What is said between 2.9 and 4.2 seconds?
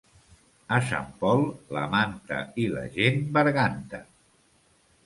gent berganta.